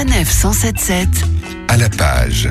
[0.00, 1.08] Sanef 177
[1.68, 2.48] à la page.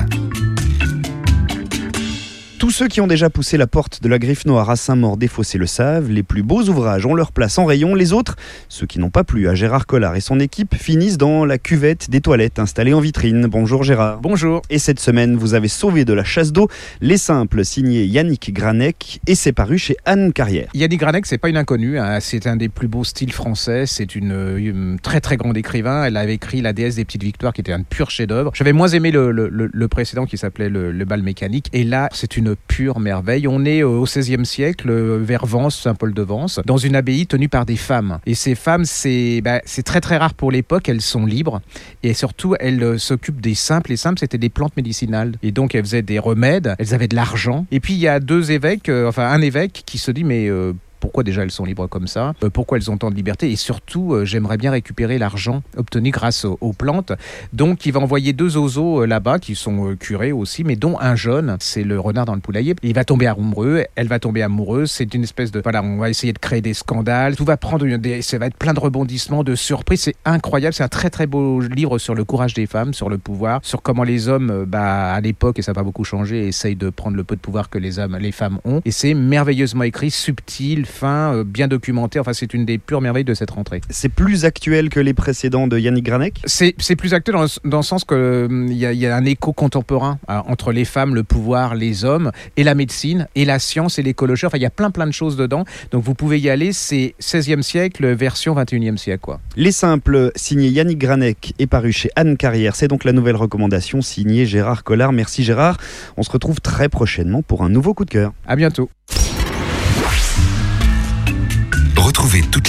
[2.60, 5.56] Tous ceux qui ont déjà poussé la porte de la Griffe Noire à Saint-Maur défaussé
[5.56, 8.36] le savent, les plus beaux ouvrages ont leur place en rayon, les autres,
[8.68, 12.10] ceux qui n'ont pas plu à Gérard Collard et son équipe, finissent dans la cuvette
[12.10, 13.46] des toilettes installées en vitrine.
[13.46, 14.20] Bonjour Gérard.
[14.20, 14.60] Bonjour.
[14.68, 16.68] Et cette semaine, vous avez sauvé de la chasse d'eau
[17.00, 20.68] Les Simples, signé Yannick Granek, et c'est paru chez Anne Carrière.
[20.74, 22.20] Yannick Granek, c'est pas une inconnue, hein.
[22.20, 26.18] c'est un des plus beaux styles français, c'est une, une, très très grande écrivain, elle
[26.18, 28.50] avait écrit La déesse des petites victoires qui était un pur chef-d'œuvre.
[28.52, 32.36] J'avais moins aimé le, le, le, précédent qui s'appelait le bal mécanique, et là c'est
[32.36, 33.46] une pure merveille.
[33.48, 38.18] On est au XVIe siècle, vers Vence, Saint-Paul-de-Vence, dans une abbaye tenue par des femmes.
[38.26, 41.60] Et ces femmes, c'est bah, très très rare pour l'époque, elles sont libres.
[42.02, 43.90] Et surtout, elles euh, s'occupent des simples.
[43.90, 45.34] Les simples, c'était des plantes médicinales.
[45.42, 47.66] Et donc, elles faisaient des remèdes, elles avaient de l'argent.
[47.70, 50.48] Et puis, il y a deux évêques, euh, enfin un évêque qui se dit, mais...
[50.48, 53.50] Euh, pourquoi déjà elles sont libres comme ça, euh, pourquoi elles ont tant de liberté,
[53.50, 57.12] et surtout, euh, j'aimerais bien récupérer l'argent obtenu grâce aux, plantes.
[57.52, 61.16] Donc, il va envoyer deux oiseaux euh, là-bas qui sont curés aussi, mais dont un
[61.16, 62.76] jeune, c'est le renard dans le poulailler.
[62.82, 64.90] Il va tomber amoureux, elle va tomber amoureuse.
[64.90, 67.36] C'est une espèce de voilà, on va essayer de créer des scandales.
[67.36, 67.86] Tout va prendre
[68.20, 70.02] ça va être plein de rebondissements, de surprises.
[70.02, 70.74] C'est incroyable.
[70.74, 73.82] C'est un très très beau livre sur le courage des femmes, sur le pouvoir, sur
[73.82, 77.16] comment les hommes, bah, à l'époque, et ça n'a pas beaucoup changé, essayent de prendre
[77.16, 78.80] le peu de pouvoir que les hommes, les femmes ont.
[78.84, 82.18] Et c'est merveilleusement écrit, subtil, fin, euh, bien documenté.
[82.18, 83.80] Enfin, c'est une des pures merveilles de cette rentrée.
[83.90, 86.40] C'est plus actuel que les précédents de Yannick Granek?
[86.46, 90.18] C'est plus actuel dans, dans, le sens qu'il hum, y, y, a un écho contemporain
[90.28, 94.02] hein, entre les femmes, le pouvoir, les hommes, et la médecine, et la science, et
[94.02, 94.46] l'écologie.
[94.46, 95.64] Enfin, il y a plein plein de choses dedans.
[95.90, 96.72] Donc vous pouvez y aller.
[96.72, 99.20] C'est 16e siècle, version 21e siècle.
[99.20, 99.40] Quoi.
[99.56, 102.76] Les simples, signé Yannick Granek, est paru chez Anne Carrière.
[102.76, 105.12] C'est donc la nouvelle recommandation signée Gérard Collard.
[105.12, 105.76] Merci Gérard.
[106.16, 108.32] On se retrouve très prochainement pour un nouveau coup de cœur.
[108.46, 108.90] À bientôt.